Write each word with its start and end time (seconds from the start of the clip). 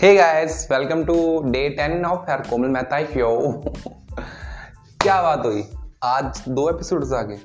Hey 0.00 0.14
guys 0.14 0.66
welcome 0.70 1.02
to 1.04 1.14
day 1.44 1.68
ten 1.68 2.04
of 2.04 2.30
her 2.30 2.40
Komal 2.40 2.68
Mehta 2.68 3.00
show 3.04 3.52
क्या 5.00 5.20
बात 5.22 5.44
हुई? 5.46 5.62
आज 6.04 6.42
दो 6.48 6.68
एपिसोड्स 6.70 7.12
आ 7.12 7.20
गए 7.22 7.38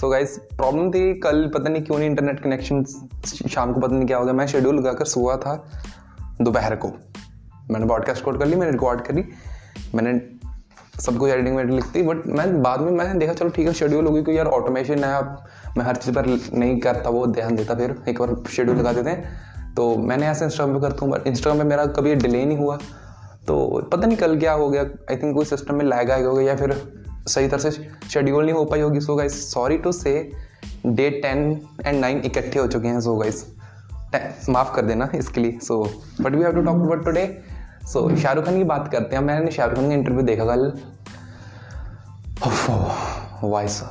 सो 0.00 0.08
गाइस 0.08 0.36
प्रॉब्लम 0.56 0.90
थी 0.90 1.02
कल 1.14 1.46
पता 1.54 1.68
नहीं 1.68 1.82
क्यों 1.82 1.98
नहीं 1.98 2.08
इंटरनेट 2.10 2.40
कनेक्शन 2.40 2.82
शाम 2.84 3.72
को 3.72 3.80
पता 3.80 3.94
नहीं 3.94 4.06
क्या 4.06 4.18
हो 4.18 4.24
गया। 4.24 4.34
मैं 4.34 4.46
शेड्यूल 4.46 4.78
लगाकर 4.78 5.04
सुआ 5.04 5.36
था 5.36 5.54
दोपहर 6.40 6.76
को। 6.76 6.88
मैंने 7.70 7.86
ब्रॉडकास्ट 7.86 8.24
कोड 8.24 8.38
कर 8.38 8.46
ली, 8.46 8.56
मैंने 8.56 8.72
रिकॉर्ड 8.72 9.00
करी। 9.00 9.24
मैंने 9.94 10.18
सब 11.00 11.18
कुछ 11.18 11.30
एडिटिंग 11.30 11.56
वेडिंग 11.56 11.74
लिखती 11.74 12.02
बट 12.02 12.26
मैं 12.26 12.62
बाद 12.62 12.80
में 12.80 12.90
मैंने 12.92 13.18
देखा, 13.18 13.32
चलो 13.32 13.48
ठीक 13.48 13.66
है 13.66 13.72
शेड्यूल 13.74 14.06
होगी 14.06 14.22
क्योंकि 14.22 14.38
यार 14.38 14.46
ऑटोमेशन 14.46 15.04
है, 15.04 15.14
अब 15.14 15.44
मैं 15.78 15.84
हर 15.84 15.96
चीज़ 15.96 16.14
पर 16.14 16.26
नहीं 16.26 16.78
करता, 16.80 17.10
वो 17.10 17.26
ध्यान 17.26 17.56
देता, 17.56 17.74
फिर 17.74 17.96
एक 18.08 18.20
बार 18.22 18.36
शेड्यूल 18.50 18.76
लगा 18.76 18.92
देते 18.92 19.10
हैं। 19.10 19.51
तो 19.76 19.96
मैंने 19.98 20.26
ऐसे 20.28 20.44
इंस्टाग्राम 20.44 20.78
पे 20.78 20.86
करता 20.86 21.04
हूँ 21.04 21.12
बट 21.12 21.26
इंस्टाग्राम 21.26 21.58
पे 21.58 21.68
मेरा 21.68 21.86
कभी 21.86 22.14
डिले 22.14 22.44
नहीं 22.44 22.58
हुआ। 22.58 22.76
तो 23.46 23.56
पता 23.92 24.06
नहीं 24.06 24.16
कल 24.16 24.38
क्या 24.38 24.52
हो 24.52 24.68
गया। 24.70 24.82
आई 24.82 25.16
थिंक 25.16 25.34
कोई 25.34 25.44
सिस्टम 25.44 25.74
में 25.74 25.84
लैग 25.84 26.10
आएगा 26.10 26.28
होगा 26.28 26.42
या 26.42 26.56
फिर 26.56 26.72
सही 27.28 27.48
तरह 27.48 27.58
से 27.60 27.88
शेड्यूल 28.12 28.44
नहीं 28.44 28.54
हो 28.54 28.64
पाई 28.64 28.80
होगी। 28.80 29.00
So 29.00 29.16
guys 29.16 29.52
sorry 29.52 29.78
to 29.78 29.92
say 29.92 30.30
day 30.86 31.08
ten 31.10 31.60
and 31.86 32.00
nine 32.00 32.22
इकट्ठे 32.24 32.58
हो 32.58 32.66
चुके 32.66 32.88
हैं। 32.88 33.00
सो 33.00 33.16
गाइस 33.16 33.44
माफ़ 34.48 34.74
कर 34.74 34.82
देना 34.82 35.08
इसके 35.14 35.40
लिए। 35.40 35.58
So 35.62 35.82
but 36.20 36.34
we 36.34 36.42
have 36.42 36.52
to 36.52 36.62
talk 36.62 36.76
about 36.76 37.04
today 37.04 37.26
so 37.92 38.16
Shahrukh 38.16 38.44
Khan 38.44 38.56
की 38.56 38.64
बात 38.64 38.88
करते 38.92 39.16
हैं। 39.16 39.22
मैंने 39.22 39.50
शाहरुख 39.50 39.76
खान 39.76 39.88
का 39.88 39.94
इंटरव्यू 39.94 40.22
देखा 40.22 40.44
कल। 40.44 40.72
वॉइस 43.42 43.82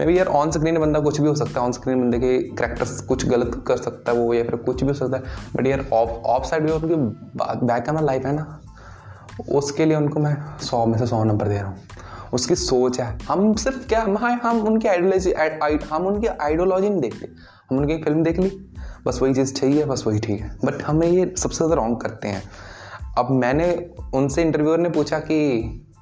मे। 0.00 0.06
भी 0.06 0.18
यार 0.18 0.26
ऑन 0.26 0.50
स्क्रीन 0.50 0.78
बंदा 0.78 1.00
कुछ 1.00 1.20
भी 1.20 1.28
हो 1.28 1.34
सकता 1.34 1.60
है 1.60 1.66
ऑन 1.66 1.72
स्क्रीन 1.72 2.00
बंदे 2.00 2.18
के 2.18 2.38
करेक्टर्स 2.56 3.00
कुछ 3.00 3.26
गलत 3.28 3.62
कर 3.66 3.76
सकता 3.76 4.12
है 4.12 4.18
वो, 4.18 4.34
या 4.34 4.42
फिर 4.44 4.56
कुछ 4.56 4.82
भी 4.82 4.88
हो 4.88 4.94
सकता 4.94 5.16
है। 5.16 5.22
बट 5.56 5.66
यार 5.66 5.84
ऑफ़ 5.92 6.10
ऑफ़ 6.10 6.44
साइड 6.44 6.62
भी 6.62 6.72
उनकी 6.72 6.94
बैक 7.36 7.84
कैमरा 7.84 8.00
लाइफ 8.00 8.26
है 8.26 8.32
ना। 8.32 8.60
उसके 9.52 9.84
लिए 9.84 9.96
उनको 9.96 10.20
मैं 10.20 10.36
सौ 10.60 10.84
में 10.86 10.98
से 10.98 11.06
सौ 11.06 11.22
नंबर 11.24 11.48
दे 11.48 11.54
रहा 11.54 11.68
हूँ। 11.68 11.78
उसकी 12.32 12.54
सोच 12.54 13.00
है। 13.00 13.06
हम 13.28 13.54
सिर्फ़ 13.54 13.86
क्या, 13.88 14.02
हम 14.02 14.16
हाँ 14.16 14.40
हम 14.44 14.60
उनकी 14.60 14.88
आइडियोलॉजी 14.88 15.32
हम 15.92 16.06
उनकी 16.06 16.26
आइडियोलॉजी 16.26 16.88
नहीं 16.90 17.00
देखते। 17.00 17.28
हम 17.70 17.78
उनकी 17.78 17.96
फ़िल्म 18.02 18.22
देख 18.22 18.38
ली। 18.38 18.50
बस 19.06 19.18
वही 19.22 19.34
चीज़ 19.34 19.54
चाहिए 19.54 19.84
बस 19.84 20.04
वही 20.06 20.18
ठीक 20.18 20.40
है। 20.40 20.50
बट 20.64 20.82
हमें 20.82 21.06
ये 21.06 21.32
सबसे 21.38 21.56
ज़्यादा 21.56 21.74
रॉन्ग 21.74 22.00
करते 22.00 22.28
हैं। 22.28 22.42
अब 23.18 23.30
मैंने 23.30 23.68
उनसे 24.14 24.42
इंटरव्यूअर 24.42 24.78
ने 24.78 24.88
पूछा 24.88 25.18
कि 25.18 25.38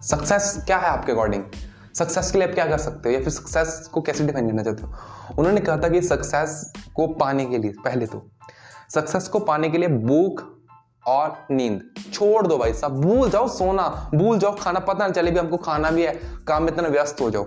सक्सेस 0.02 0.62
क्या 0.66 0.76
है 0.76 0.88
आपके 0.88 1.12
अकॉर्डिंग 1.12 1.42
सक्सेस 1.98 2.30
के 2.30 2.38
लिए 2.38 2.48
आप 2.48 2.54
क्या 2.54 2.66
कर 2.66 2.78
सकते 2.78 3.08
हो? 3.08 3.14
या 3.14 3.20
फिर 3.20 3.28
सक्सेस 3.28 3.90
को 3.92 4.00
कैसे 4.00 4.26
डिफाइन 4.26 4.46
करना 4.46 4.62
चाहते 4.62 4.82
हो? 4.82 4.92
उन्होंने 5.38 5.60
कहा 5.60 5.76
था 5.76 5.88
कि 5.88 6.02
सक्सेस 6.02 6.72
को 6.94 7.06
पाने 7.06 7.44
के 7.44 7.58
लिए, 7.58 7.70
पहले 7.70 8.06
तो। 8.06 8.28
सक्सेस 8.94 9.28
को 9.28 9.38
पाने 9.38 9.70
के 9.70 9.78
लिए 9.78 9.88
भूख 9.88 10.44
और 11.06 11.46
नींद। 11.50 11.80
छोड़ 12.12 12.46
दो 12.46 12.58
भाई 12.58 12.72
साहब, 12.72 13.00
भूल 13.00 13.30
जाओ 13.30 13.48
सोना, 13.48 14.10
भूल 14.14 14.38
जाओ 14.38 14.56
खाना। 14.60 14.80
पता 14.80 15.06
ना 15.06 15.12
चले 15.12 15.30
भी 15.30 15.38
हमको 15.38 15.56
खाना 15.56 15.90
भी 15.90 16.02
है, 16.02 16.20
काम 16.48 16.62
में 16.62 16.72
इतना 16.72 16.88
व्यस्त 16.88 17.20
हो 17.20 17.30
जाओ। 17.30 17.44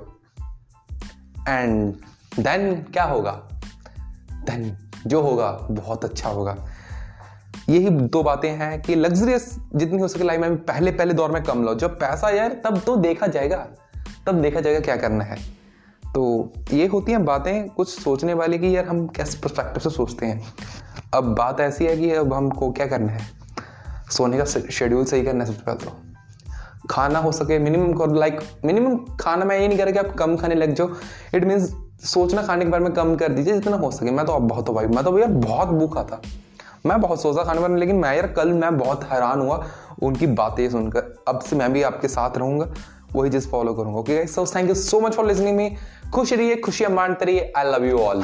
एंड 1.47 1.95
देन 2.39 2.75
क्या 2.75 3.03
होगा? 3.03 3.31
देन 4.33 4.77
जो 5.07 5.21
होगा, 5.21 5.51
बहुत 5.51 6.05
अच्छा 6.05 6.29
होगा। 6.29 6.67
यही 7.69 7.89
दो 7.89 8.23
बातें 8.23 8.51
हैं 8.51 8.81
कि 8.81 8.95
लग्जरियस 8.95 9.57
जितनी 9.75 9.99
हो 9.99 10.07
सके 10.07 10.23
लाइफ 10.23 10.41
में 10.41 10.57
पहले 10.57 10.91
पहले 10.91 11.13
दौर 11.13 11.31
में 11.31 11.43
कम 11.43 11.63
लो। 11.63 11.75
जब 11.75 11.99
पैसा 11.99 12.29
यार, 12.29 12.61
तब 12.63 12.79
तो 12.79 12.95
देखा 12.95 13.27
जाएगा। 13.27 13.67
तब 14.27 14.41
देखा 14.41 14.59
जाएगा 14.59 14.79
क्या 14.79 14.95
करना 14.95 15.23
है। 15.23 15.37
तो 16.13 16.53
ये 16.73 16.87
होती 16.87 17.11
हैं 17.11 17.25
बातें 17.25 17.69
कुछ 17.69 17.89
सोचने 17.89 18.33
वाली 18.33 18.59
कि, 18.59 18.77
यार 18.77 18.85
हम 18.85 19.07
कैसे 19.07 19.39
परस्पेक्टिव 19.39 19.79
से 19.79 19.89
सोचते 19.89 20.25
हैं। 20.25 20.53
अब 21.13 21.35
बात 21.35 21.59
ऐसी 21.59 21.85
है 21.85 21.97
कि 21.97 22.11
अब 22.11 22.33
हमको 22.33 22.71
क्या 22.71 22.85
करना 22.85 23.11
है। 23.11 23.21
सोने 24.11 24.37
का 24.37 24.45
शेड्यूल 24.45 25.05
सही 25.05 25.23
करना 25.23 25.43
है 25.43 25.51
सबसे 25.51 25.61
पहले 25.65 25.85
तो। 25.85 25.97
खाना 26.89 27.19
हो 27.19 27.31
सके 27.31 27.59
मिनिमम 27.59 27.93
को 27.93 28.05
लाइक 28.05 28.39
मिनिमम 28.65 28.97
खाना 29.19 29.45
मैं 29.45 29.59
ये 29.59 29.67
नहीं 29.67 29.77
कह 29.77 29.83
रहा 29.83 29.93
कि 29.93 29.99
आप 29.99 30.15
कम 30.15 30.35
खाने 30.37 30.55
लग 30.55 30.73
जाओ। 30.73 30.89
इट 31.35 31.45
मीन्स 31.45 31.75
सोचना 32.03 32.41
खाने 32.41 32.65
के 32.65 32.71
बारे 32.71 32.83
में 32.83 32.93
कम 32.93 33.15
कर 33.15 33.29
दीजिए 33.29 33.53
जितना 33.53 33.77
हो 33.77 33.91
सके। 33.91 34.11
मैं 34.11 34.25
तो 34.25 34.33
अब 34.33 34.41
बहुत 34.41 34.69
हो 34.69 34.73
भाई, 34.73 34.85
मैं 34.85 35.03
तो 35.03 35.19
यार 35.19 35.29
बहुत 35.29 35.67
भूखा 35.67 36.03
था। 36.03 36.21
मैं 36.85 37.01
बहुत 37.01 37.21
सोचा 37.21 37.43
खाने 37.43 37.61
पर 37.61 37.69
लेकिन 37.69 37.95
मैं 37.95 38.15
यार 38.15 38.27
कल 38.27 38.53
मैं 38.53 38.77
बहुत 38.77 39.03
हैरान 39.03 39.41
हुआ 39.41 39.65
उनकी 40.03 40.27
बातें 40.27 40.69
सुनकर। 40.69 41.23
अब 41.27 41.39
से 41.39 41.55
मैं 41.55 41.73
भी 41.73 41.83
आपके 41.83 42.07
साथ 42.07 42.37
रहूँगा। 42.37 42.65
वही 43.15 43.29
चीज़ 43.31 43.47
फॉलो 43.49 43.73
करूँगा 43.73 43.99
okay 43.99 44.25
so 44.27 44.45
thank 44.55 44.69
you 44.69 44.75
so 44.75 44.99
much 44.99 45.13
for 45.13 45.27
listening 45.27 45.57
me 45.57 45.69
खुश 46.13 46.33
रहिए, 46.33 46.55
खुशियाँ 46.55 46.91
मानते 46.91 47.25
रहिए. 47.25 47.51
I 47.57 47.71
love 47.71 47.85
you 47.85 47.99
all 47.99 48.23